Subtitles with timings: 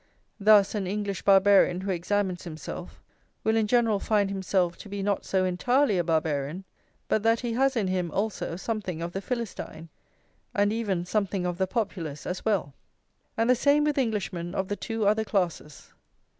[0.39, 3.03] Thus, an English Barbarian who examines himself,
[3.43, 6.63] will, in general, find himself to be not so entirely a Barbarian
[7.07, 9.89] but that he has in him, also, something of the Philistine,
[10.55, 12.73] and even something of the Populace as well.
[13.37, 15.93] And the same with Englishmen of the two other classes.